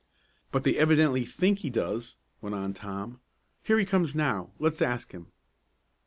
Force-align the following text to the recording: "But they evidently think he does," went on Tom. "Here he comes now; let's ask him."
"But 0.51 0.63
they 0.63 0.75
evidently 0.77 1.25
think 1.25 1.59
he 1.59 1.69
does," 1.69 2.17
went 2.41 2.55
on 2.55 2.73
Tom. 2.73 3.19
"Here 3.61 3.77
he 3.77 3.85
comes 3.85 4.15
now; 4.15 4.49
let's 4.57 4.81
ask 4.81 5.11
him." 5.11 5.27